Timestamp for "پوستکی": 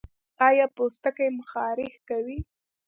0.75-1.27